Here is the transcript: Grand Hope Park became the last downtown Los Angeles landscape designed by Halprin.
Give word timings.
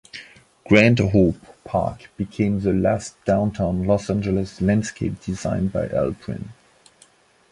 Grand 0.63 0.97
Hope 0.97 1.35
Park 1.63 2.09
became 2.17 2.59
the 2.61 2.73
last 2.73 3.23
downtown 3.23 3.83
Los 3.85 4.09
Angeles 4.09 4.59
landscape 4.59 5.21
designed 5.21 5.71
by 5.71 5.89
Halprin. 5.89 6.43